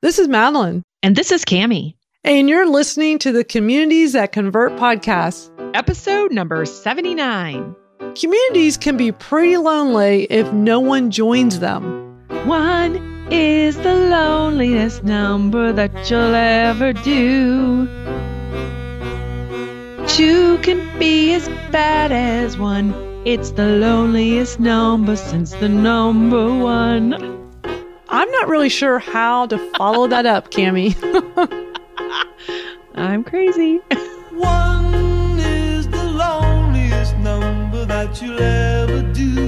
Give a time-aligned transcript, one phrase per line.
[0.00, 0.82] This is Madalyn.
[1.02, 1.96] And this is Kami.
[2.22, 7.74] And you're listening to the Communities That Convert podcast, episode number 79.
[8.14, 12.16] Communities can be pretty lonely if no one joins them.
[12.46, 17.88] One is the loneliest number that you'll ever do.
[20.06, 22.94] Two can be as bad as one.
[23.24, 27.37] It's the loneliest number since the number one.
[28.10, 30.96] I'm not really sure how to follow that up, Kami.
[32.94, 33.78] I'm crazy.
[34.30, 39.47] One is the loneliest number that you'll ever do.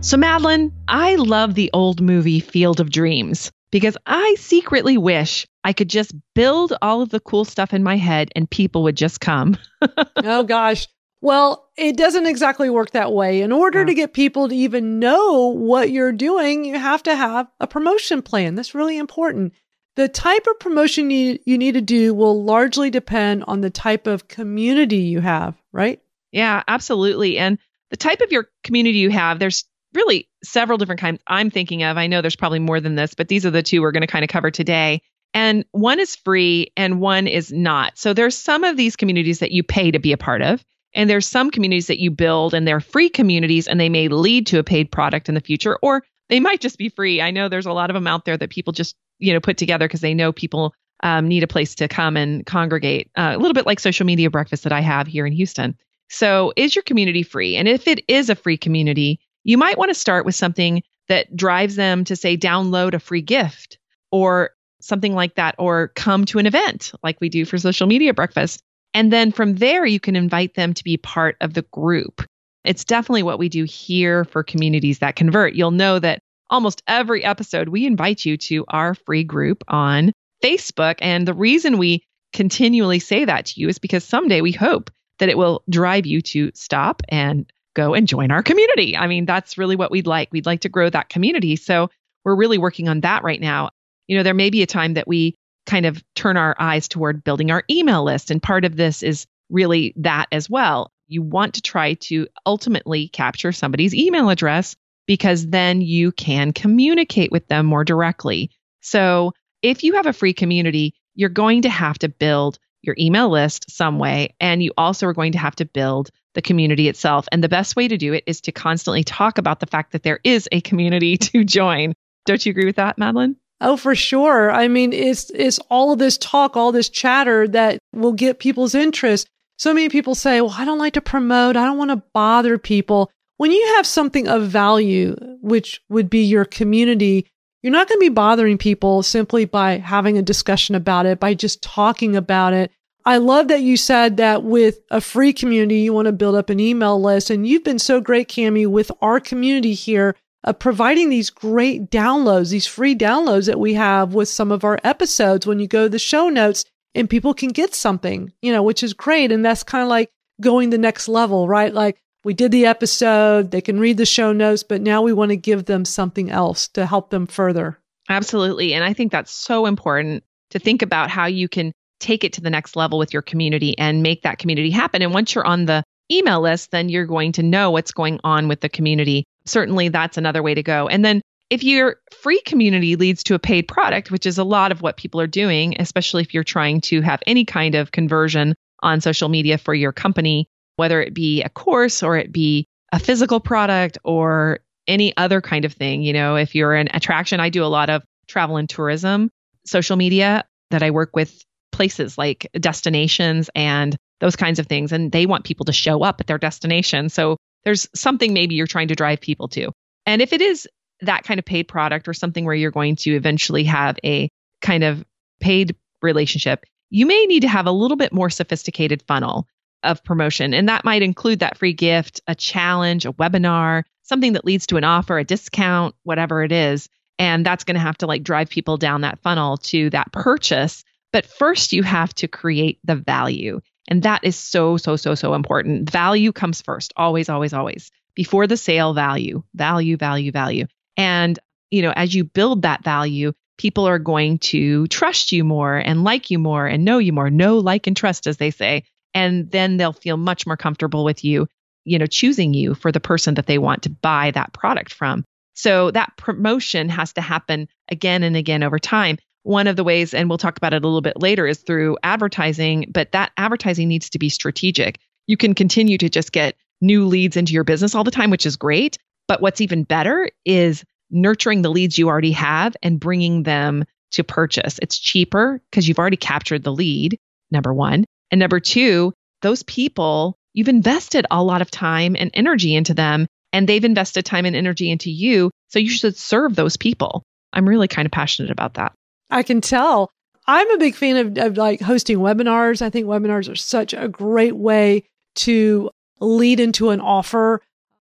[0.00, 5.72] So, Madalyn, I love the old movie Field of Dreams because I secretly wish I
[5.72, 9.20] could just build all of the cool stuff in my head and people would just
[9.20, 9.58] come.
[10.16, 10.86] oh, gosh.
[11.20, 13.42] Well, it doesn't exactly work that way.
[13.42, 13.86] In order yeah.
[13.86, 18.22] to get people to even know what you're doing, you have to have a promotion
[18.22, 18.54] plan.
[18.54, 19.52] That's really important.
[19.96, 24.06] The type of promotion you, you need to do will largely depend on the type
[24.06, 26.00] of community you have, right?
[26.30, 27.36] Yeah, absolutely.
[27.36, 27.58] And
[27.90, 29.64] the type of your community you have, there's
[29.98, 31.96] really several different kinds I'm thinking of.
[31.96, 34.06] I know there's probably more than this, but these are the two we're going to
[34.06, 35.02] kind of cover today.
[35.34, 37.98] And one is free and one is not.
[37.98, 40.64] So there's some of these communities that you pay to be a part of.
[40.94, 44.46] And there's some communities that you build and they're free communities and they may lead
[44.48, 47.20] to a paid product in the future or they might just be free.
[47.20, 49.58] I know there's a lot of them out there that people just, you know, put
[49.58, 53.10] together because they know people um, need a place to come and congregate.
[53.16, 55.76] Uh, a little bit like social media breakfast that I have here in Houston.
[56.10, 57.56] So is your community free?
[57.56, 61.34] And if it is a free community, you might want to start with something that
[61.34, 63.78] drives them to say, download a free gift
[64.12, 64.50] or
[64.82, 68.60] something like that, or come to an event like we do for social media breakfast.
[68.92, 72.22] And then from there, you can invite them to be part of the group.
[72.62, 75.54] It's definitely what we do here for communities that convert.
[75.54, 76.20] You'll know that
[76.50, 80.12] almost every episode, we invite you to our free group on
[80.44, 80.96] Facebook.
[81.00, 82.04] And the reason we
[82.34, 86.20] continually say that to you is because someday we hope that it will drive you
[86.20, 88.96] to stop and go and join our community.
[88.96, 90.28] I mean, that's really what we'd like.
[90.32, 91.56] We'd like to grow that community.
[91.56, 91.90] So
[92.24, 93.70] we're really working on that right now.
[94.06, 95.36] You know, there may be a time that we
[95.66, 98.30] kind of turn our eyes toward building our email list.
[98.30, 100.90] And part of this is really that as well.
[101.08, 104.76] You want to try to ultimately capture somebody's email address
[105.06, 108.50] because then you can communicate with them more directly.
[108.80, 113.28] So if you have a free community, you're going to have to build your email
[113.30, 114.34] list some way.
[114.38, 117.26] And you also are going to have to build the community itself.
[117.32, 120.04] And the best way to do it is to constantly talk about the fact that
[120.04, 121.94] there is a community to join.
[122.26, 123.34] Don't you agree with that, Madalyn?
[123.60, 124.52] Oh, for sure.
[124.52, 128.76] I mean, it's it's all of this talk, all this chatter that will get people's
[128.76, 129.26] interest.
[129.58, 131.56] So many people say, "Well, I don't like to promote.
[131.56, 136.22] I don't want to bother people." When you have something of value, which would be
[136.22, 137.26] your community,
[137.62, 141.34] you're not going to be bothering people simply by having a discussion about it, by
[141.34, 142.70] just talking about it.
[143.08, 146.50] I love that you said that with a free community, you want to build up
[146.50, 147.30] an email list.
[147.30, 150.14] And you've been so great, Kami, with our community here
[150.44, 154.78] of providing these great downloads, these free downloads that we have with some of our
[154.84, 158.62] episodes when you go to the show notes and people can get something, you know,
[158.62, 159.32] which is great.
[159.32, 160.10] And that's kind of like
[160.42, 161.72] going the next level, right?
[161.72, 165.30] Like we did the episode, they can read the show notes, but now we want
[165.30, 167.78] to give them something else to help them further.
[168.10, 168.74] Absolutely.
[168.74, 172.40] And I think that's so important to think about how you can take it to
[172.40, 175.02] the next level with your community and make that community happen.
[175.02, 178.48] And once you're on the email list, then you're going to know what's going on
[178.48, 179.24] with the community.
[179.44, 180.88] Certainly, that's another way to go.
[180.88, 184.72] And then if your free community leads to a paid product, which is a lot
[184.72, 188.54] of what people are doing, especially if you're trying to have any kind of conversion
[188.80, 190.46] on social media for your company,
[190.76, 195.64] whether it be a course or it be a physical product or any other kind
[195.64, 196.02] of thing.
[196.02, 199.30] You know, if you're an attraction, I do a lot of travel and tourism
[199.64, 201.42] social media that I work with
[201.72, 204.92] places like destinations and those kinds of things.
[204.92, 207.08] And they want people to show up at their destination.
[207.08, 209.70] So there's something maybe you're trying to drive people to.
[210.06, 210.68] And if it is
[211.00, 214.28] that kind of paid product or something where you're going to eventually have a
[214.60, 215.04] kind of
[215.40, 219.46] paid relationship, you may need to have a little bit more sophisticated funnel
[219.82, 220.54] of promotion.
[220.54, 224.76] And that might include that free gift, a challenge, a webinar, something that leads to
[224.76, 226.88] an offer, a discount, whatever it is.
[227.18, 230.84] And that's going to have to like drive people down that funnel to that purchase.
[231.12, 233.60] But first, you have to create the value.
[233.88, 235.90] And that is so, so, so, so important.
[235.90, 237.90] Value comes first, always, always, always.
[238.14, 240.66] Before the sale, value, value, value, value.
[240.96, 241.38] And,
[241.70, 246.04] you know, as you build that value, people are going to trust you more and
[246.04, 247.30] like you more and know you more.
[247.30, 248.84] Know, like, and trust, as they say.
[249.14, 251.48] And then they'll feel much more comfortable with you,
[251.84, 255.24] you know, choosing you for the person that they want to buy that product from.
[255.54, 259.18] So that promotion has to happen again and again over time.
[259.48, 261.96] One of the ways, and we'll talk about it a little bit later, is through
[262.02, 264.98] advertising, but that advertising needs to be strategic.
[265.26, 268.44] You can continue to just get new leads into your business all the time, which
[268.44, 268.98] is great.
[269.26, 274.22] But what's even better is nurturing the leads you already have and bringing them to
[274.22, 274.78] purchase.
[274.82, 277.18] It's cheaper because you've already captured the lead,
[277.50, 278.04] number one.
[278.30, 283.26] And number two, those people, you've invested a lot of time and energy into them,
[283.54, 285.50] and they've invested time and energy into you.
[285.68, 287.22] So you should serve those people.
[287.50, 288.92] I'm really kind of passionate about that.
[289.30, 290.10] I can tell.
[290.46, 292.80] I'm a big fan of, of like hosting webinars.
[292.80, 295.04] I think webinars are such a great way
[295.36, 295.90] to
[296.20, 297.60] lead into an offer.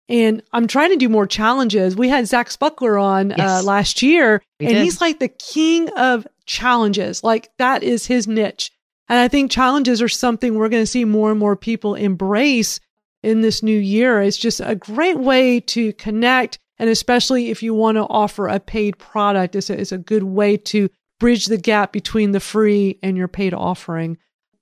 [0.08, 1.96] And I'm trying to do more challenges.
[1.96, 3.50] We had Zach Spuckler on uh, Yes.
[3.50, 4.84] uh, last year, We and did.
[4.84, 7.24] he's like the king of challenges.
[7.24, 8.72] Like that is his niche.
[9.10, 12.80] And I think challenges are something we're going to see more and more people embrace
[13.24, 14.22] in this new year.
[14.22, 16.60] It's just a great way to connect.
[16.78, 20.24] And especially if you want to offer a paid product, it's a, it's a good
[20.24, 20.90] way to
[21.20, 24.18] bridge the gap between the free and your paid offering.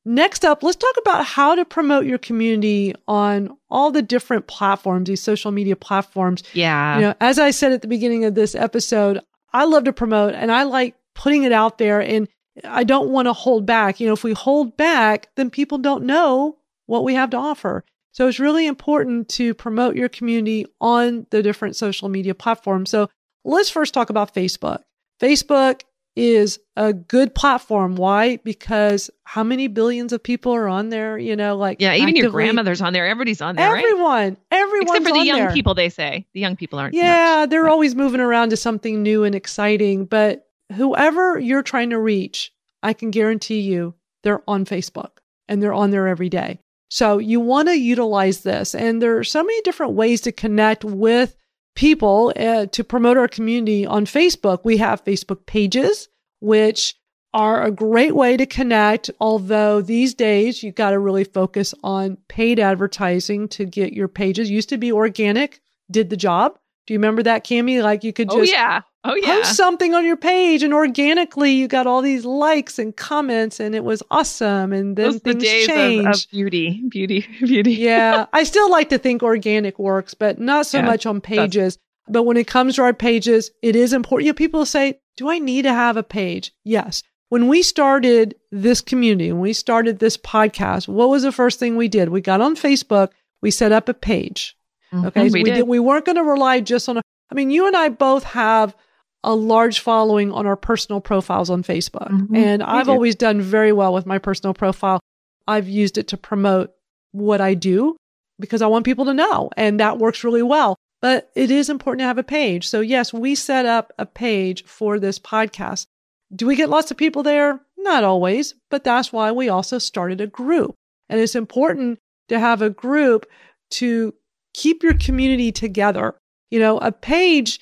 [0.05, 5.07] Next up, let's talk about how to promote your community on all the different platforms,
[5.07, 6.43] these social media platforms.
[6.53, 6.95] Yeah.
[6.95, 9.21] You know, as I said at the beginning of this episode,
[9.53, 12.27] I love to promote and I like putting it out there and
[12.65, 13.99] I don't want to hold back.
[13.99, 17.85] You know, if we hold back, then people don't know what we have to offer.
[18.11, 22.89] So it's really important to promote your community on the different social media platforms.
[22.89, 23.09] So
[23.43, 24.83] let's first talk about Facebook.
[25.19, 25.81] Facebook
[26.15, 27.95] is a good platform.
[27.95, 28.37] Why?
[28.37, 31.17] Because how many billions of people are on there?
[31.17, 31.95] You know, like yeah.
[31.95, 33.07] Even your grandmother's on there.
[33.07, 33.83] Everybody's on there, right?
[33.83, 35.53] Everyone, Except for the young there.
[35.53, 36.27] people, they say.
[36.33, 36.93] The young people aren't.
[36.93, 37.49] Yeah, much.
[37.49, 40.05] they're always moving around to something new and exciting.
[40.05, 45.17] But whoever you're trying to reach, I can guarantee you they're on Facebook
[45.47, 46.59] and they're on there every day.
[46.89, 48.75] So you want to utilize this.
[48.75, 51.35] And there are so many different ways to connect with
[51.75, 54.61] people uh, to promote our community on Facebook.
[54.63, 56.07] We have Facebook pages,
[56.39, 56.95] which
[57.33, 59.09] are a great way to connect.
[59.19, 64.51] Although these days you've got to really focus on paid advertising to get your pages.
[64.51, 66.59] Used to be organic, did the job.
[66.85, 67.81] Do you remember that, Kami?
[67.81, 68.81] Like you could just Oh just yeah.
[69.05, 69.25] Oh yeah.
[69.41, 73.75] post something on your page and organically you got all these likes and comments and
[73.75, 74.71] it was awesome.
[74.73, 76.25] And then Those are the things days of, change.
[76.25, 77.73] of beauty, beauty, beauty.
[77.73, 78.25] yeah.
[78.33, 81.77] I still like to think organic works, but not so Yeah, much on pages.
[82.09, 84.25] But when it comes to our pages, it is important.
[84.25, 86.51] You know, people say, do I need to have a page?
[86.65, 87.01] Yes.
[87.29, 91.77] When we started this community, when we started this podcast, what was the first thing
[91.77, 92.09] we did?
[92.09, 93.09] We got on Facebook,
[93.41, 94.55] we set up a page.
[94.93, 95.25] Okay.
[95.25, 95.67] Mhm, so we we, did.
[95.67, 98.75] we weren't going to rely just on, a, I mean, you and I both have
[99.23, 102.09] a large following on our personal profiles on Facebook.
[102.09, 104.99] Mhm, And I've always done very well with my personal profile.
[105.47, 106.71] I've used it to promote
[107.11, 107.95] what I do
[108.39, 109.49] because I want people to know.
[109.55, 110.75] And that works really well.
[111.01, 112.67] But it is important to have a page.
[112.67, 115.85] So yes, we set up a page for this podcast.
[116.33, 117.59] Do we get lots of people there?
[117.77, 120.75] Not always, but that's why we also started a group.
[121.09, 123.25] And it's important to have a group
[123.71, 124.13] to
[124.53, 126.15] keep your community together.
[126.51, 127.59] You know, a page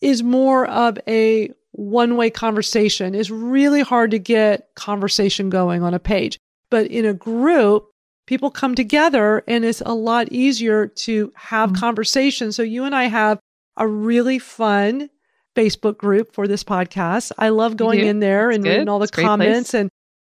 [0.00, 3.14] is more of a one way conversation.
[3.14, 6.38] It's really hard to get conversation going on a page.
[6.70, 7.86] But in a group,
[8.26, 11.76] people come together and it's a lot easier to have Mhm.
[11.80, 12.56] conversations.
[12.56, 13.38] So you and I have
[13.76, 15.08] a really fun
[15.56, 17.32] Facebook group for this podcast.
[17.38, 19.26] I love going in there and reading all the great place.
[19.26, 19.88] comments and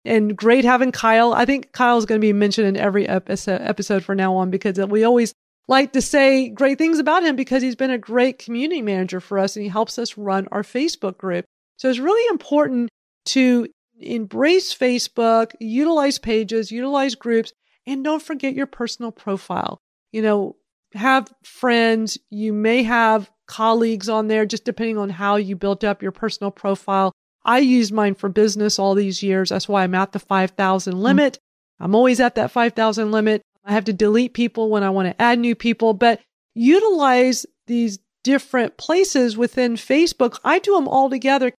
[0.06, 1.34] and great having Kyle.
[1.34, 4.78] I think Kyle's going to be mentioned in every episode episode from now on because
[4.88, 5.34] we always
[5.68, 9.40] like to say great things about him because he's been a great community manager for
[9.40, 11.46] us and he helps us run our Facebook group.
[11.78, 12.90] So it's really important
[13.28, 13.68] to
[14.00, 17.54] embrace Facebook, utilize pages, utilize groups,
[17.86, 19.80] and don't forget your personal profile.
[20.12, 20.56] You know,
[20.94, 26.02] have friends, you may have colleagues on there, just depending on how you built up
[26.02, 27.12] your personal profile.
[27.46, 29.50] I used mine for business all these years.
[29.50, 31.34] That's why I'm at the 5,000 limit.
[31.34, 31.84] Mm-hmm.
[31.84, 33.42] I'm always at that 5,000 limit.
[33.66, 36.20] I have to delete people when I want to add new people, but
[36.54, 40.40] utilize these different places within Facebook.
[40.44, 41.52] I do them all together.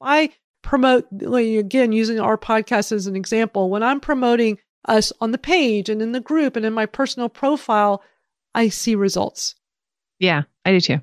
[0.00, 0.32] I
[0.62, 5.88] promote, again, using our podcast as an example, when I'm promoting us on the page
[5.88, 8.02] and in the group and in my personal profile,
[8.54, 9.54] I see results.
[10.18, 11.00] Yeah, I do too.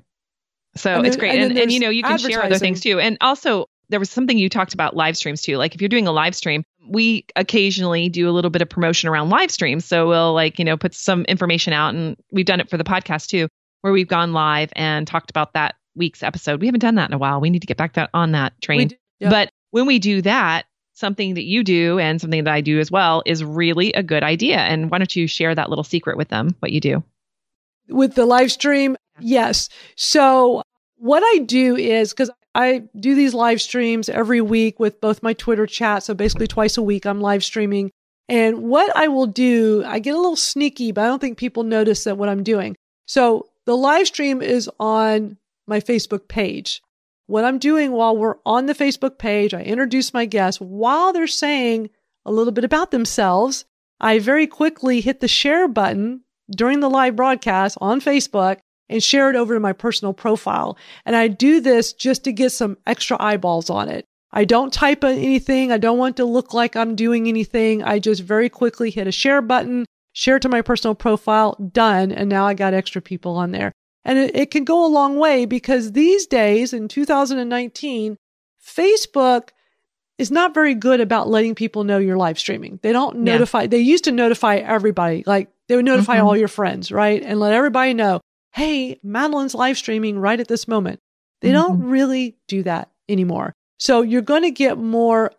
[0.76, 1.32] So then, it's great.
[1.32, 2.98] And, and, and, you know, you can share other things too.
[2.98, 5.58] And also, there was something you talked about live streams too.
[5.58, 9.10] Like if you're doing a live stream, we occasionally do a little bit of promotion
[9.10, 9.84] around live streams.
[9.84, 12.84] So we'll like, you know, put some information out and we've done it for the
[12.84, 13.48] podcast too,
[13.82, 16.58] where we've gone live and talked about that week's episode.
[16.58, 17.38] We haven't done that in a while.
[17.38, 18.92] We need to get back that, on that train.
[19.20, 19.30] Yep.
[19.30, 22.90] But when we do that, something that you do and something that I do as
[22.90, 24.56] well is really a good idea.
[24.56, 27.04] And why don't you share that little secret with them, what you do?
[27.88, 29.68] With the live stream, yes.
[29.96, 30.62] So
[30.96, 35.32] what I do is because I do these live streams every week with both my
[35.32, 36.02] Twitter chat.
[36.02, 37.90] So basically twice a week, I'm live streaming.
[38.28, 41.62] And what I will do, I get a little sneaky, but I don't think people
[41.62, 42.76] notice that what I'm doing.
[43.06, 46.82] So the live stream is on my Facebook page.
[47.26, 51.26] What I'm doing while we're on the Facebook page, I introduce my guests while they're
[51.26, 51.90] saying
[52.24, 53.64] a little bit about themselves.
[54.00, 58.58] I very quickly hit the share button during the live broadcast on Facebook
[58.92, 60.76] and share it over to my personal profile.
[61.04, 64.04] And I do this just to get some extra eyeballs on it.
[64.32, 65.72] I don't type anything.
[65.72, 67.82] I don't want to look like I'm doing anything.
[67.82, 72.12] I just very quickly hit a share button, share to my personal profile, done.
[72.12, 73.72] And now I got extra people on there.
[74.04, 78.16] And it, it can go a long way because these days in 2019,
[78.64, 79.50] Facebook
[80.18, 82.78] is not very good about letting people know you're live streaming.
[82.82, 83.66] They don't notify, yeah.
[83.68, 86.26] they used to notify everybody, like they would notify mm-hmm.
[86.26, 87.22] all your friends, right?
[87.22, 88.20] And let everybody know,
[88.52, 91.00] hey, Madalyn's live streaming right at this moment.
[91.40, 91.56] They mm-hmm.
[91.56, 93.52] don't really do that anymore.
[93.78, 95.32] So you're going to get more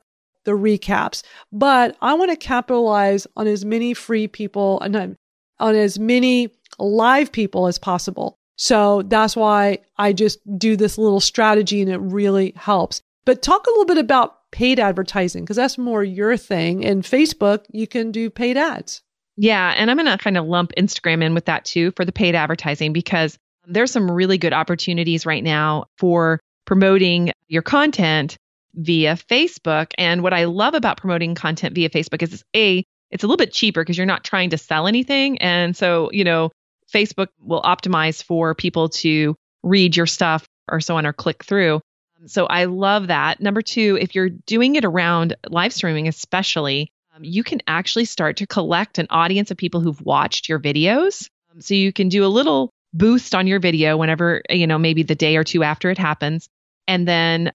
[0.43, 5.15] the recaps, but I want to capitalize on as many free people and
[5.59, 8.37] on as many live people as possible.
[8.57, 13.01] So that's why I just do this little strategy and it really helps.
[13.25, 16.85] But talk a little bit about paid advertising because that's more your thing.
[16.85, 19.01] And Facebook, you can do paid ads.
[19.35, 19.73] Yeah.
[19.75, 22.35] And I'm going to kind of lump Instagram in with that too for the paid
[22.35, 28.37] advertising because there's some really good opportunities right now for promoting your content
[28.75, 29.91] via Facebook.
[29.97, 33.53] And what I love about promoting content via Facebook is A, it's a little bit
[33.53, 35.37] cheaper because you're not trying to sell anything.
[35.39, 36.51] And so, you know,
[36.93, 41.81] Facebook will optimize for people to read your stuff or so on or click through.
[42.25, 43.41] So I love that.
[43.41, 48.37] Number two, if you're doing it around live streaming, especially, um, you can actually start
[48.37, 51.29] to collect an audience of people who've watched your videos.
[51.51, 55.03] Um, so you can do a little boost on your video whenever, you know, maybe
[55.03, 56.47] the day or two after it happens,
[56.87, 57.51] and then,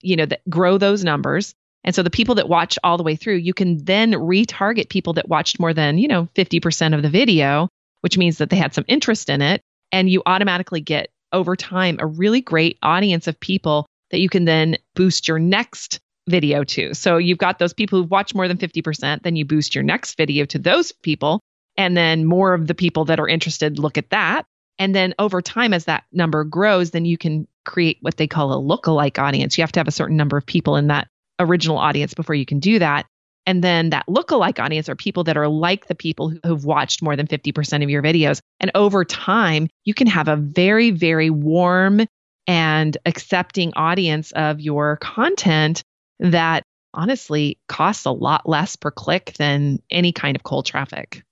[0.00, 1.54] you know, that grow those numbers.
[1.84, 5.14] And so the people that watch all the way through, you can then retarget people
[5.14, 7.68] that watched more than, you know, 50% of the video
[8.02, 9.62] which means that they had some interest in it.
[9.90, 14.44] And you automatically get over time a really great audience of people that you can
[14.44, 16.94] then boost your next video to.
[16.94, 20.16] So you've got those people who've watched more than 50%, then you boost your next
[20.16, 21.40] video to those people.
[21.76, 24.44] And then more of the people that are interested look at that.
[24.78, 28.52] And then over time, as that number grows, then you can create what they call
[28.52, 29.56] a look-alike audience.
[29.56, 32.46] You have to have a certain number of people in that original audience before you
[32.46, 33.06] can do that.
[33.46, 37.16] And then that lookalike audience are people that are like the people who've watched more
[37.16, 38.40] than 50% of your videos.
[38.60, 42.06] And over time, you can have a very, very warm
[42.46, 45.82] and accepting audience of your content
[46.22, 46.62] that
[46.94, 51.22] honestly costs a lot less per click than any kind of cold traffic.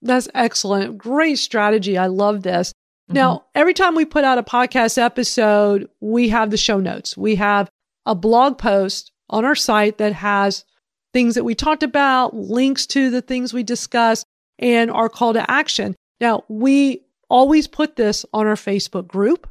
[0.00, 0.98] That's excellent.
[0.98, 1.96] Great strategy.
[1.96, 2.70] I love this.
[2.70, 3.14] Mm-hmm.
[3.14, 7.16] Now, every time we put out a podcast episode, we have the show notes.
[7.16, 7.68] We have
[8.06, 10.64] a blog post on our site that has
[11.12, 14.26] things that we talked about, links to the things we discussed,
[14.58, 15.94] and our call to action.
[16.20, 19.48] Now, we always put this on our Facebook group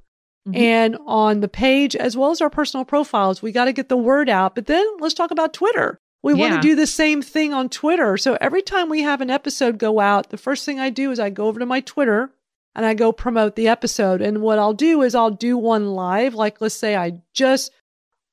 [0.47, 0.55] mm-hmm.
[0.55, 3.41] and on the page as well as our personal profiles.
[3.41, 4.55] We got to get the word out.
[4.55, 5.99] But then let's talk about Twitter.
[6.23, 6.39] We yeah.
[6.39, 8.17] want to do the same thing on Twitter.
[8.17, 11.19] So every time we have an episode go out, the first thing I do is
[11.19, 12.31] I go over to my Twitter
[12.75, 14.21] and I go promote the episode.
[14.21, 16.35] And what I'll do is I'll do one live.
[16.35, 17.71] Like, let's say I just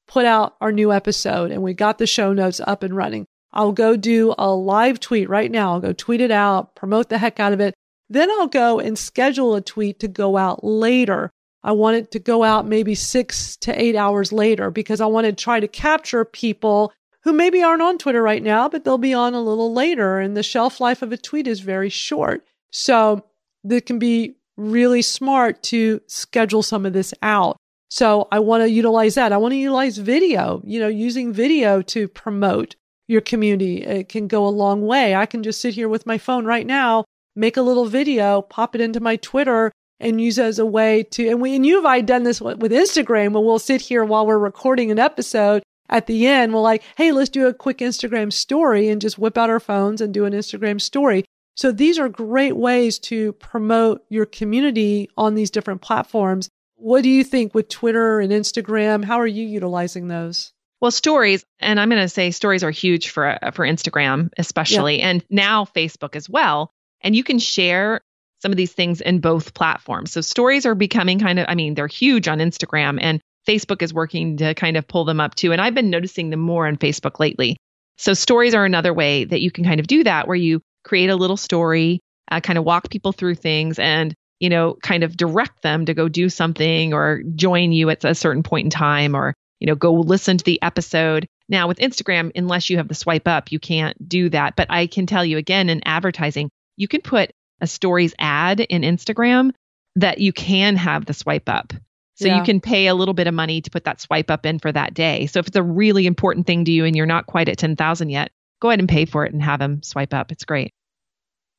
[0.07, 3.27] put out our new episode and we got the show notes up and running.
[3.53, 5.73] I'll go do a live tweet right now.
[5.73, 7.75] I'll go tweet it out, promote the heck out of it.
[8.11, 11.31] Then I'll go and schedule a tweet to go out later.
[11.63, 15.27] I want it to go out maybe six to eight hours later because I want
[15.27, 19.15] to try to capture people who maybe aren't on Twitter right now, but they'll be
[19.15, 20.19] on a little later.
[20.19, 22.47] And the shelf life of a tweet is very short.
[22.71, 23.25] So
[23.65, 27.57] that can be really smart to schedule some of this out.
[27.91, 29.33] So I want to utilize that.
[29.33, 32.77] I want to utilize video, you know, using video to promote
[33.09, 33.83] your community.
[33.83, 35.15] It can go a long way.
[35.15, 38.75] I can just sit here with my phone right now, make a little video, pop
[38.75, 41.77] it into my Twitter and use it as a way to, and we, and you
[41.77, 45.63] have I done this with Instagram where we'll sit here while we're recording an episode
[45.89, 46.53] at the end.
[46.53, 50.01] We're like, Hey, let's do a quick Instagram story and just whip out our phones
[50.01, 51.25] and do an Instagram story.
[51.57, 56.49] So these are great ways to promote your community on these different platforms.
[56.77, 59.05] What do you think with Twitter and Instagram?
[59.05, 60.53] How are you utilizing those?
[60.81, 65.09] Well, stories, and I'm going to say stories are huge for for Instagram, especially, yeah.
[65.09, 66.71] and now Facebook as well.
[67.01, 68.01] And you can share
[68.41, 70.13] some of these things in both platforms.
[70.13, 73.95] So stories are becoming kind of, I mean, they're huge on Instagram and Facebook is
[73.95, 75.53] working to kind of pull them up too.
[75.53, 77.57] And I've been noticing them more on Facebook lately.
[77.97, 81.11] So stories are another way that you can kind of do that where you create
[81.11, 85.17] a little story, uh, kind of walk people through things and, you know, kind of
[85.17, 89.17] direct them to go do something or join you at a certain point in time
[89.17, 91.27] or, you know, go listen to the episode.
[91.49, 94.55] Now with Instagram, unless you have the swipe up, you can't do that.
[94.55, 98.83] But I can tell you again in advertising, you can put a stories ad in
[98.83, 99.53] Instagram
[99.97, 101.73] that you can have the swipe up.
[102.17, 102.39] So yeah.
[102.39, 104.73] you can pay a little bit of money to put that swipe up in for
[104.73, 105.27] that day.
[105.27, 108.11] So if it's a really important thing to you and you're not quite at 10,000
[108.11, 110.33] yet, go ahead and pay for it and have them swipe up.
[110.33, 110.73] It's great.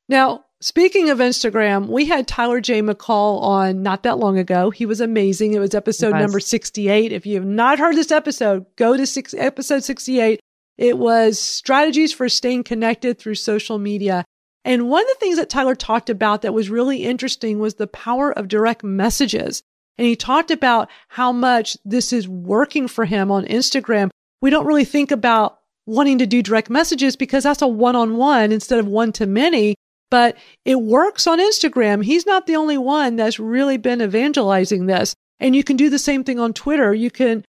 [0.10, 2.82] Now, speaking of Instagram, we had Tyler J.
[2.82, 4.70] McCall on not that long ago.
[4.70, 5.53] He was amazing.
[5.53, 6.22] It was episode was.
[6.22, 7.13] number 68.
[7.13, 10.41] If you have not heard this episode, go to six, episode 68.
[10.77, 14.25] It was strategies for staying connected through social media.
[14.69, 17.88] And one of the things that Tyler talked about that was really interesting was the
[17.88, 19.63] power of direct messages.
[19.97, 24.11] And he talked about how much this is working for him on Instagram.
[24.43, 25.57] We don't really think about
[25.88, 29.25] wanting to do direct messages because that's a one on one instead of one to
[29.25, 29.73] many,
[30.11, 32.05] but it works on Instagram.
[32.05, 35.15] He's not the only one that's really been evangelizing this.
[35.39, 36.93] And you can do the same thing on Twitter.
[36.93, 37.43] You can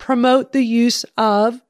[0.00, 1.62] promote the use of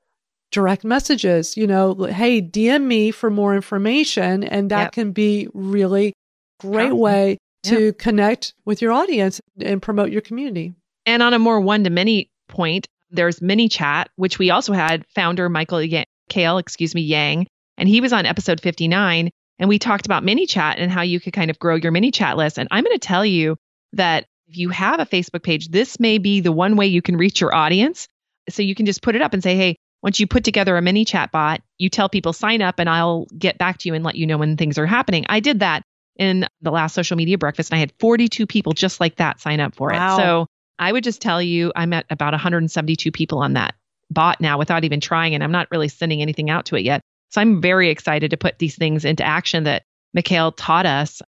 [0.54, 4.44] direct messages, you know, hey, DM me for more information.
[4.44, 4.92] And that yep.
[4.92, 6.14] can be really
[6.60, 7.98] great way to yep.
[7.98, 10.72] connect with your audience and promote your community.
[11.06, 15.48] And on a more one to many point, there's ManyChat, which we also had founder
[15.48, 19.30] Michael y- Kale, excuse me, Yang, and he was on episode 59.
[19.58, 22.58] And we talked about ManyChat and how you could kind of grow your ManyChat list.
[22.58, 23.56] And I'm going to tell you
[23.92, 27.16] that if you have a Facebook page, this may be the one way you can
[27.16, 28.06] reach your audience.
[28.48, 30.82] So you can just put it up and say, hey, once you put together a
[30.82, 34.16] ManyChat bot, you tell people sign up and I'll get back to you and let
[34.16, 35.24] you know when things are happening.
[35.30, 35.82] I did that
[36.16, 39.60] in the last social media breakfast and I had 42 people just like that sign
[39.60, 40.14] up for wow.
[40.14, 40.20] it.
[40.20, 40.46] So
[40.78, 43.74] I would just tell you I'm at about 172 people on that
[44.10, 47.00] bot now without even trying and I'm not really sending anything out to it yet.
[47.30, 51.22] So I'm very excited to put these things into action that Mikael taught us.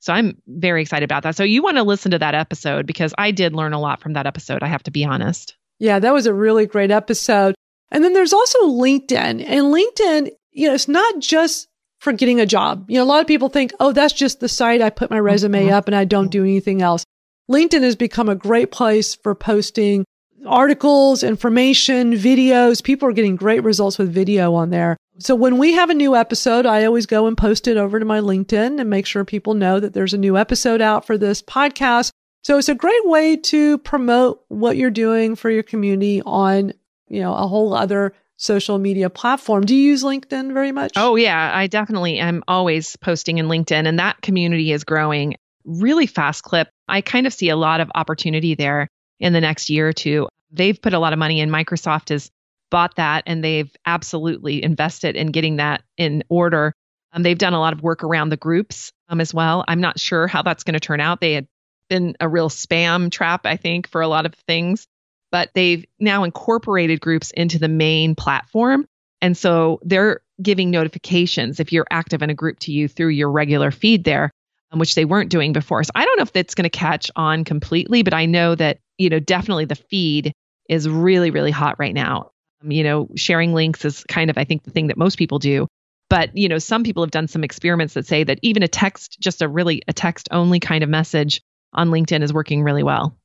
[0.00, 1.36] So I'm very excited about that.
[1.36, 4.14] So you want to listen to that episode because I did learn a lot from
[4.14, 4.62] that episode.
[4.62, 5.54] I have to be honest.
[5.78, 7.54] Yeah, that was a really great episode.
[7.92, 9.44] And then there's also LinkedIn.
[9.46, 11.68] And LinkedIn, you know, it's not just
[12.00, 12.86] for getting a job.
[12.88, 15.20] You know, a lot of people think, oh, that's just the site I put my
[15.20, 15.74] resume mm-hmm.
[15.74, 17.04] up and I don't do anything else.
[17.50, 20.04] LinkedIn has become a great place for posting
[20.46, 22.82] articles, information, videos.
[22.82, 24.96] People are getting great results with video on there.
[25.18, 28.04] So when we have a new episode, I always go and post it over to
[28.04, 31.42] my LinkedIn and make sure people know that there's a new episode out for this
[31.42, 32.10] podcast.
[32.42, 36.72] So it's a great way to promote what you're doing for your community on
[37.12, 39.64] you know, a whole other social media platform.
[39.64, 40.92] Do you use LinkedIn very much?
[40.96, 46.06] Oh, yeah, I definitely am always posting in LinkedIn, and that community is growing really
[46.06, 46.68] fast clip.
[46.88, 48.88] I kind of see a lot of opportunity there
[49.20, 50.26] in the next year or two.
[50.50, 51.50] They've put a lot of money in.
[51.50, 52.30] Microsoft has
[52.70, 56.72] bought that and they've absolutely invested in getting that in order.
[57.12, 59.64] Um, they've done a lot of work around the groups um, as well.
[59.68, 61.20] I'm not sure how that's going to turn out.
[61.20, 61.46] They had
[61.88, 64.88] been a real spam trap, I think, for a lot of things
[65.32, 68.86] but they've now incorporated groups into the main platform.
[69.20, 73.30] And so they're giving notifications if you're active in a group to you through your
[73.30, 74.30] regular feed there,
[74.70, 75.82] um, which they weren't doing before.
[75.82, 78.78] So I don't know if that's going to catch on completely, but I know that,
[78.98, 80.32] you know, definitely the feed
[80.68, 82.30] is really, really hot right now.
[82.62, 85.38] Um, you know, sharing links is kind of, I think, the thing that most people
[85.38, 85.66] do.
[86.10, 89.18] But, you know, some people have done some experiments that say that even a text,
[89.18, 91.40] just a really a text only kind of message
[91.72, 93.16] on LinkedIn is working really well.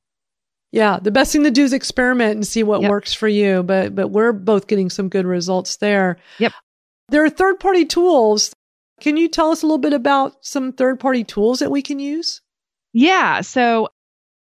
[0.70, 2.90] Yeah, the best thing to do is experiment and see what yep.
[2.90, 3.62] works for you.
[3.62, 6.18] But but we're both getting some good results there.
[6.38, 6.52] Yep.
[7.08, 8.54] There are third party tools.
[9.00, 11.98] Can you tell us a little bit about some third party tools that we can
[11.98, 12.42] use?
[12.92, 13.40] Yeah.
[13.40, 13.88] So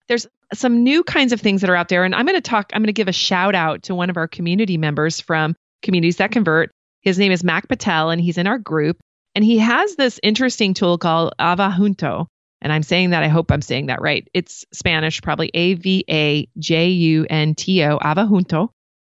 [0.08, 2.04] there's some new kinds of things that are out there.
[2.04, 4.16] And I'm going to talk, I'm going to give a shout out to one of
[4.16, 6.70] our community members from Communities That Convert.
[7.00, 8.98] His name is Mac Patel, and he's in our group.
[9.34, 12.26] And he has this interesting tool called Avajunto.
[12.62, 14.26] And I'm saying that, I hope I'm saying that right.
[14.32, 18.68] It's Spanish, probably A V A J U N T O, Avajunto.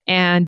[0.06, 0.46] And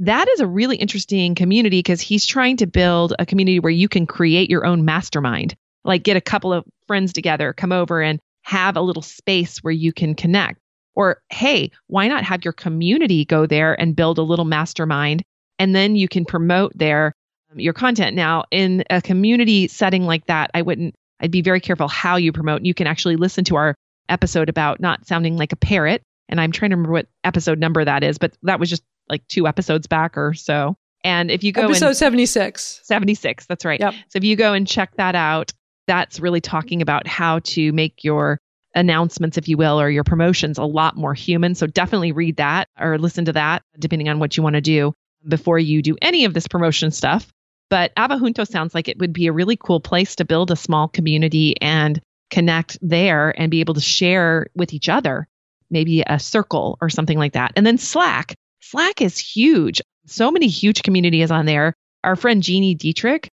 [0.00, 3.88] that is a really interesting community because he's trying to build a community where you
[3.88, 8.18] can create your own mastermind, like get a couple of friends together, come over and
[8.42, 10.58] have a little space where you can connect.
[10.94, 15.22] Or, hey, why not have your community go there and build a little mastermind?
[15.58, 17.12] And then you can promote their
[17.52, 18.16] um, your content.
[18.16, 22.32] Now, in a community setting like that, I wouldn't, I'd be very careful how you
[22.32, 22.64] promote.
[22.64, 23.74] You can actually listen to our
[24.08, 26.02] episode about not sounding like a parrot.
[26.28, 29.26] And I'm trying to remember what episode number that is, but that was just like
[29.28, 30.76] two episodes back or so.
[31.04, 32.80] And if you go Episode and 76.
[32.82, 33.80] 76, that's right.
[33.80, 33.94] Yep.
[34.08, 35.52] So if you go and check that out,
[35.86, 38.38] that's really talking about how to make your
[38.74, 41.54] announcements, if you will, or your promotions a lot more human.
[41.54, 44.92] So definitely read that or listen to that, depending on what you want to do
[45.26, 47.32] before you do any of this promotion stuff.
[47.70, 50.88] But Avajunto sounds like it would be a really cool place to build a small
[50.88, 52.00] community and
[52.30, 55.28] connect there and be able to share with each other,
[55.70, 57.52] maybe a circle or something like that.
[57.56, 58.34] And then Slack.
[58.60, 59.80] Slack is huge.
[60.06, 61.74] So many huge communities on there.
[62.04, 63.28] Our friend Jeannie Dietrich,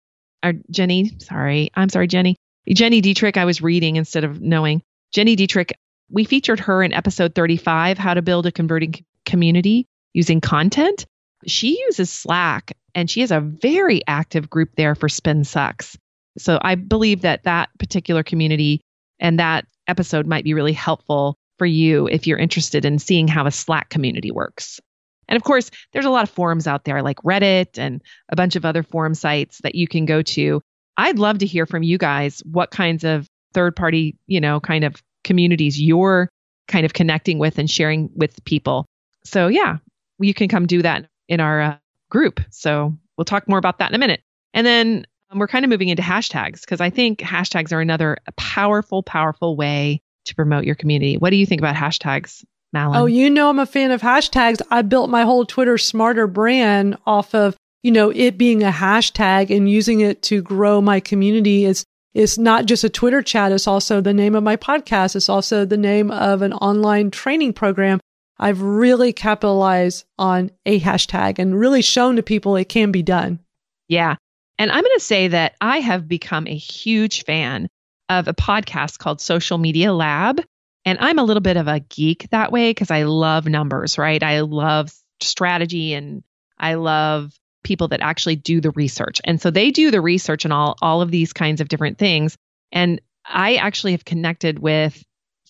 [0.43, 2.35] or Jenny, sorry, I'm sorry, Jenny.
[2.67, 4.81] Gini Dietrich, I was reading instead of knowing.
[5.15, 5.73] Gini Dietrich,
[6.09, 11.05] we featured her in episode 35, How to Build a Converting Community Using Content.
[11.47, 15.97] She uses Slack and she has a very active group there for Spin Sucks.
[16.37, 18.81] So I believe that that particular community
[19.19, 23.45] and that episode might be really helpful for you if you're interested in seeing how
[23.45, 24.79] a Slack community works.
[25.27, 28.55] And of course, there's a lot of forums out there like Reddit and a bunch
[28.55, 30.61] of other forum sites that you can go to.
[30.97, 34.83] I'd love to hear from you guys what kinds of third party, you know, kind
[34.83, 36.29] of communities you're
[36.67, 38.85] kind of connecting with and sharing with people.
[39.23, 39.77] So, yeah,
[40.19, 41.77] you can come do that in our uh,
[42.09, 42.39] group.
[42.49, 44.21] So, we'll talk more about that in a minute.
[44.53, 48.17] And then um, we're kind of moving into hashtags because I think hashtags are another
[48.37, 51.17] powerful, powerful way to promote your community.
[51.17, 52.99] What do you think about hashtags, Malin?
[52.99, 54.61] Oh, you know I'm a fan of hashtags.
[54.69, 59.55] I built my whole Twitter smarter brand off of, you know, it being a hashtag
[59.55, 61.65] and using it to grow my community.
[61.65, 61.83] It's
[62.13, 65.15] it's not just a Twitter chat, it's also the name of my podcast.
[65.15, 67.99] It's also the name of an online training program.
[68.37, 73.39] I've really capitalized on a hashtag and really shown to people it can be done.
[73.87, 74.15] Yeah.
[74.57, 77.67] And I'm going to say that I have become a huge fan
[78.09, 80.41] of a podcast called Social Media Lab.
[80.85, 84.21] And I'm a little bit of a geek that way because I love numbers, right?
[84.21, 84.91] I love
[85.21, 86.23] strategy and
[86.57, 89.21] I love people that actually do the research.
[89.23, 92.37] And so they do the research and all all of these kinds of different things.
[92.71, 95.03] And I actually have connected with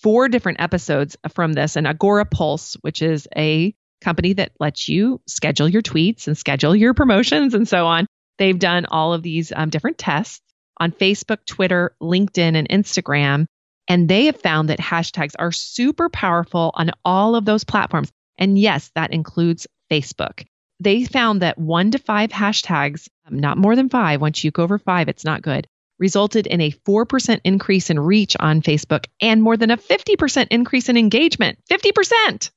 [0.04, 5.68] four different episodes from this and Agorapulse, which is a company that lets you schedule
[5.68, 8.06] your tweets and schedule your promotions and so on.
[8.38, 10.42] They've done all of these um, different tests
[10.78, 13.46] on Facebook, Twitter, LinkedIn, and Instagram.
[13.88, 18.12] And they have found that hashtags are super powerful on all of those platforms.
[18.38, 20.46] And yes, that includes Facebook.
[20.80, 24.63] They found that one to five hashtags, um, not more than five, once you go
[24.63, 25.68] over five, it's not good,
[26.04, 30.89] resulted in a 4% increase in reach on Facebook and more than a 50% increase
[30.89, 31.58] in engagement.
[31.72, 32.52] 50%.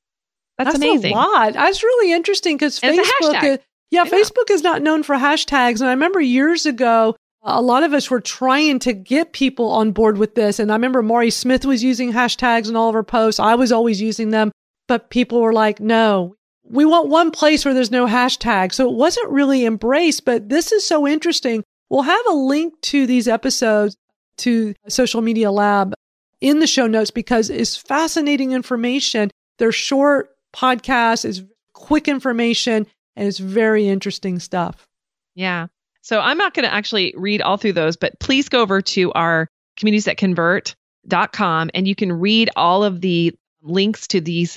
[0.59, 1.13] That's, amazing.
[1.13, 1.53] a lot.
[1.53, 3.59] That's really interesting because And it's a Facebook, is,
[3.91, 4.11] yeah, Yeah.
[4.11, 5.81] Facebook is not known for hashtags.
[5.81, 9.93] And I remember years ago, a lot of us were trying to get people on
[9.93, 10.59] board with this.
[10.59, 13.39] And I remember Mari Smith was using hashtags in all of her posts.
[13.39, 14.51] I was always using them,
[14.89, 16.35] but people were like, no,
[16.69, 18.73] we want one place where there's no hashtag.
[18.73, 21.63] So it wasn't really embraced, but this is so interesting.
[21.89, 23.97] We'll have a link to these episodes
[24.39, 25.95] to Social Media Lab
[26.41, 29.31] in the show notes because it's fascinating information.
[29.59, 34.87] They're short podcasts, it's quick information, and it's very interesting stuff.
[35.35, 35.69] Yeah.
[36.03, 39.13] So I'm not going to actually read all through those, but please go over to
[39.13, 44.57] our communities that convert.com and you can read all of the links to these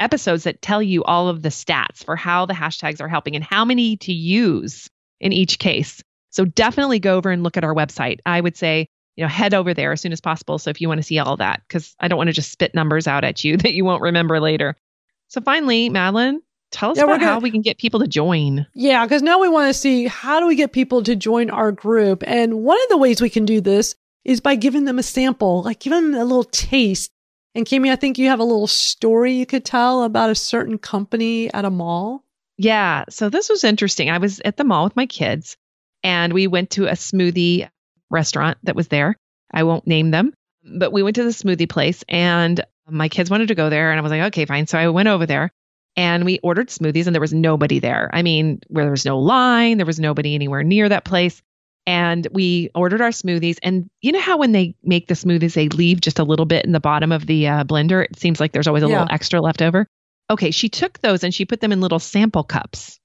[0.00, 3.44] episodes that tell you all of the stats for how the hashtags are helping and
[3.44, 4.88] how many to use
[5.20, 6.02] in each case.
[6.30, 8.18] So definitely go over and look at our website.
[8.26, 10.58] I would say, you know, head over there as soon as possible.
[10.58, 12.74] So if you want to see all that, because I don't want to just spit
[12.74, 14.76] numbers out at you that you won't remember later.
[15.28, 16.38] So finally, Madalyn,
[16.70, 18.66] tell us Yeah, about how gonna- we can get people to join.
[18.74, 21.72] Yeah, because now we want to see how do we get people to join our
[21.72, 22.22] group.
[22.26, 25.62] And one of the ways we can do this is by giving them a sample,
[25.62, 27.10] like giving them a little taste.
[27.54, 30.76] And Kimmy, I think you have a little story you could tell about a certain
[30.78, 32.24] company at a mall.
[32.58, 33.04] Yeah.
[33.08, 34.10] So this was interesting.
[34.10, 35.56] I was at the mall with my kids
[36.02, 37.68] and we went to a smoothie
[38.10, 39.16] restaurant that was there.
[39.52, 40.32] I won't name them,
[40.64, 43.90] but we went to the smoothie place and my kids wanted to go there.
[43.90, 44.66] And I was like, okay, fine.
[44.66, 45.50] So I went over there
[45.96, 48.08] and we ordered smoothies and there was nobody there.
[48.12, 51.42] I mean, where there was no line, there was nobody anywhere near that place.
[51.86, 53.58] And we ordered our smoothies.
[53.62, 56.66] And you know how when they make the smoothies, they leave just a little bit
[56.66, 58.04] in the bottom of the uh, blender?
[58.04, 59.00] It seems like there's always a Yeah.
[59.00, 59.86] little extra left over.
[60.30, 62.98] Okay, she took those and she put them in little sample cups.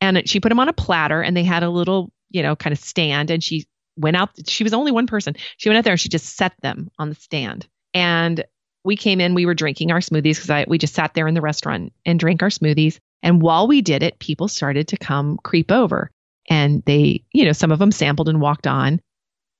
[0.00, 2.72] And she put them on a platter and they had a little, you know, kind
[2.72, 3.30] of stand.
[3.30, 3.66] And she
[3.96, 4.30] went out.
[4.48, 5.34] She was only one person.
[5.56, 7.66] She went out there and she just set them on the stand.
[7.92, 8.44] And
[8.84, 11.40] we came in, we were drinking our smoothies because we just sat there in the
[11.40, 12.98] restaurant and drank our smoothies.
[13.22, 16.10] And while we did it, people started to come creep over
[16.48, 19.00] and they, you know, some of them sampled and walked on.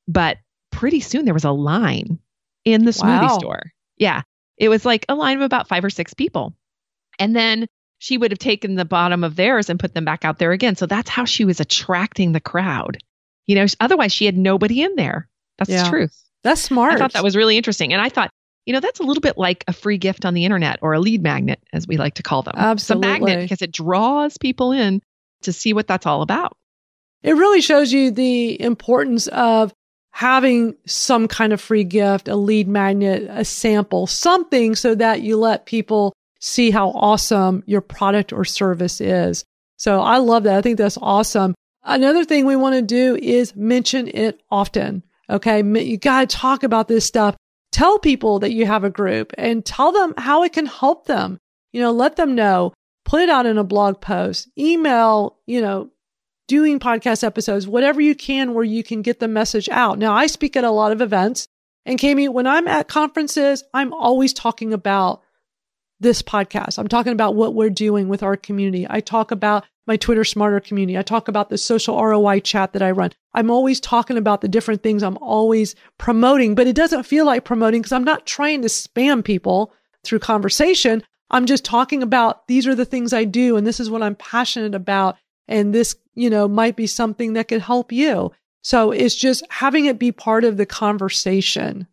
[0.09, 0.39] But
[0.73, 2.19] pretty soon there was a line
[2.65, 3.39] in the smoothie Wow.
[3.39, 3.73] store.
[3.99, 4.23] Yeah.
[4.57, 6.55] It was like a line of about five or six people.
[7.19, 7.67] And then
[8.03, 10.75] she would have taken the bottom of theirs and put them back out there again.
[10.75, 12.97] So that's how she was attracting the crowd.
[13.47, 15.29] You know, otherwise she had nobody in there.
[15.59, 15.85] That's Yeah.
[15.85, 16.25] the truth.
[16.43, 16.95] That's smart.
[16.95, 17.93] I thought that was really interesting.
[17.93, 18.31] And I thought,
[18.65, 21.01] you know, that's a little bit like a free gift on the internet or a
[21.01, 22.55] lead magnet, as we like to call them.
[22.57, 23.09] Absolutely.
[23.09, 25.03] It's a magnet because it draws people in
[25.43, 26.57] to see what that's all about.
[27.23, 29.75] It really shows you the importance of
[30.13, 35.37] having some kind of free gift, a lead magnet, a sample, something so that you
[35.37, 39.45] let people see how awesome your product or service is.
[39.77, 40.59] So I love that.
[40.59, 41.55] I think that's awesome.
[41.85, 45.03] Another thing we want to do is mention it often.
[45.29, 45.63] Okay.
[45.63, 47.37] You got to talk about this stuff.
[47.73, 51.39] Tell people that you have a group and tell them how it can help them.
[51.73, 52.75] You know, let them know,
[53.05, 55.91] put it out in a blog post, email, you know,
[56.49, 59.99] doing podcast episodes, whatever you can where you can get the message out.
[59.99, 61.47] Now, I speak at a lot of events.
[61.87, 65.23] And Kami, when I'm at conferences, I'm always talking about
[66.01, 66.79] this podcast.
[66.79, 68.87] I'm talking about what we're doing with our community.
[68.89, 70.99] I talk about my Twitter Smarter community.
[70.99, 73.13] I talk about the social ROI chat that I run.
[73.35, 77.45] I'm always talking about the different things I'm always promoting, but it doesn't feel like
[77.45, 79.73] promoting because I'm not trying to spam people
[80.05, 81.03] through conversation.
[81.31, 84.17] I'm just talking about these are the things I do and this is what I'm
[84.17, 85.17] passionate about.
[85.49, 88.33] And this, you know, might be something that could help you.
[88.63, 91.87] So it's just having it be part of the conversation.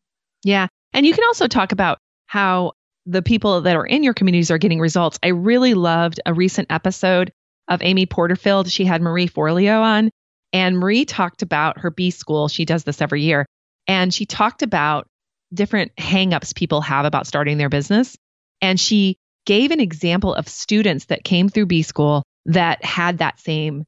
[0.43, 0.67] Yeah.
[0.93, 2.73] And you can also talk about how
[3.07, 5.17] the people that are in your communities are getting results.
[5.23, 7.31] I really loved a recent episode
[7.67, 8.69] of Amy Porterfield.
[8.69, 10.11] She had Marie Forleo on,
[10.51, 12.49] and Marie talked about her B school.
[12.49, 13.45] She does this every year.
[13.87, 15.07] And she talked about
[15.53, 18.17] different hangups people have about starting their business.
[18.61, 19.15] And she
[19.45, 23.85] gave an example of students that came through B school that had that same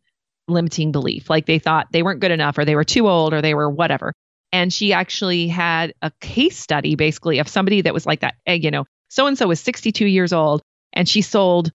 [0.47, 1.29] limiting belief.
[1.29, 3.69] Like they thought they weren't good enough or they were too old or they were
[3.69, 4.13] whatever.
[4.53, 8.53] And she actually had a case study basically of somebody that was like that, eh,
[8.53, 10.61] you know, so and so was 62 years old
[10.93, 11.71] and she sold,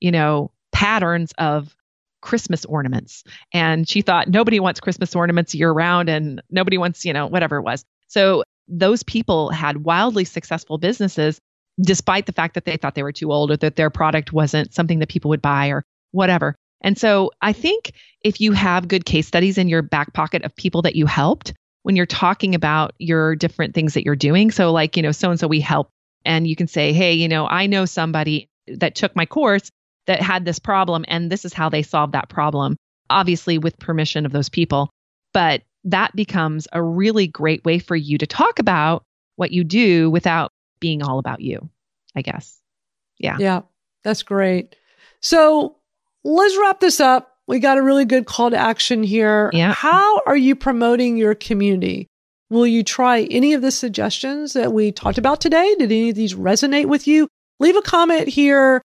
[0.00, 1.74] you know, patterns of
[2.20, 3.24] Christmas ornaments.
[3.52, 7.56] And she thought nobody wants Christmas ornaments year round and nobody wants, you know, whatever
[7.56, 7.84] it was.
[8.08, 11.40] So those people had wildly successful businesses
[11.80, 14.74] despite the fact that they thought they were too old or that their product wasn't
[14.74, 16.56] something that people would buy or whatever.
[16.80, 20.54] And so I think if you have good case studies in your back pocket of
[20.56, 24.72] people that you helped when you're talking about your different things that you're doing, so
[24.72, 25.88] like, you know, so and so we help,
[26.24, 29.70] and you can say, hey, you know, I know somebody that took my course
[30.06, 32.76] that had this problem, and this is how they solved that problem,
[33.10, 34.90] obviously with permission of those people.
[35.32, 39.04] But that becomes a really great way for you to talk about
[39.36, 40.50] what you do without
[40.80, 41.68] being all about you,
[42.16, 42.58] I guess.
[43.18, 43.36] Yeah.
[43.38, 43.60] Yeah,
[44.04, 44.76] that's great.
[45.20, 45.76] So
[46.24, 47.36] let's wrap this up.
[47.46, 49.50] We got a really good call to action here.
[49.52, 49.72] Yeah.
[49.72, 52.06] How are you promoting your community?
[52.50, 55.74] Will you try any of the suggestions that we talked about today?
[55.78, 57.28] Did any of these resonate with you?
[57.60, 58.80] Leave a comment here,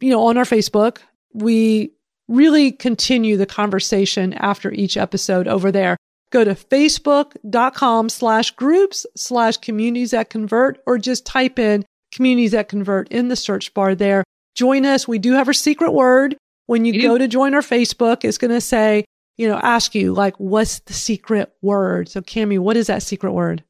[0.00, 0.98] you know, on our Facebook.
[1.34, 1.92] We
[2.28, 5.96] really continue the conversation after each episode over there.
[6.30, 12.68] Go to facebook.com slash groups slash communities that convert or just type in communities that
[12.68, 14.24] convert in the search bar there.
[14.54, 15.06] Join us.
[15.08, 16.36] We do have our secret word.
[16.66, 17.24] When you We go do.
[17.24, 19.04] to join our Facebook, it's going to say,
[19.38, 22.08] you know, ask you like, what's the secret word?
[22.08, 23.64] So Kami, what is that secret word?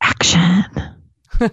[0.00, 0.64] Action.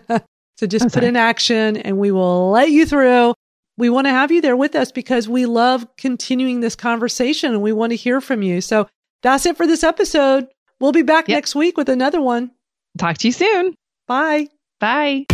[0.58, 1.08] so just I'm put sorry.
[1.08, 3.34] in action and we will let you through.
[3.78, 7.62] We want to have you there with us because we love continuing this conversation and
[7.62, 8.60] we want to hear from you.
[8.62, 8.88] So
[9.24, 10.48] that's it for this episode.
[10.80, 11.36] We'll be back Yep.
[11.36, 12.52] next week with another one.
[12.98, 13.76] Talk to you soon.
[14.08, 14.48] Bye.
[14.80, 15.26] Bye.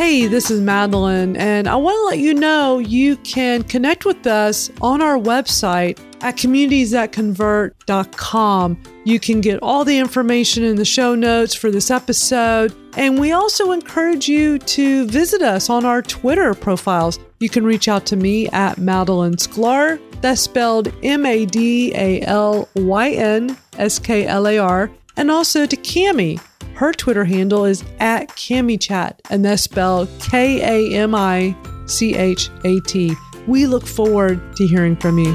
[0.00, 4.26] Hey, this is Madalyn, and I want to let you know you can connect with
[4.26, 8.82] us on our website at communitiesthatconvert.com.
[9.04, 13.32] You can get all the information in the show notes for this episode, and we
[13.32, 17.18] also encourage you to visit us on our Twitter profiles.
[17.38, 20.00] You can reach out to me at Madalyn Sklar.
[20.22, 25.30] That's spelled M A D A L Y N S K L A R, and
[25.30, 26.38] also to Kami.
[26.74, 31.54] Her Twitter handle is at KamiChat, and that's spelled K A M I
[31.86, 33.14] C H A T.
[33.46, 35.32] We look forward to hearing from you.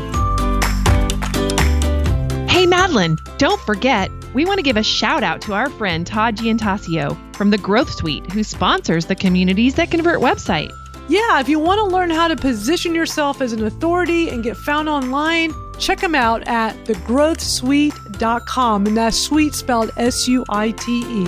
[2.47, 3.17] Hey, Madalyn.
[3.37, 7.49] Don't forget, we want to give a shout out to our friend Todd Giantasio from
[7.51, 10.71] the Growth Suite, who sponsors the Communities That Convert website.
[11.07, 14.57] Yeah, if you want to learn how to position yourself as an authority and get
[14.57, 18.04] found online, check them out at thegrowthsuite.com.
[18.21, 21.25] And that's suite spelled S U I T E.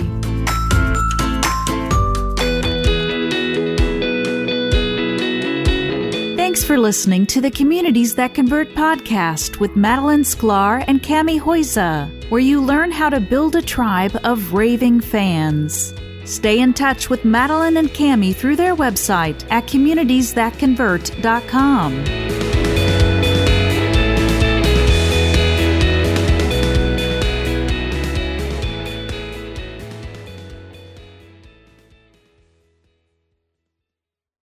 [6.36, 12.30] Thanks for listening to the Communities That Convert podcast with Madalyn Sklar and Kami Huyse,
[12.30, 15.92] where you learn how to build a tribe of raving fans.
[16.24, 22.37] Stay in touch with Madalyn and Kami through their website at communitiesthatconvert.com.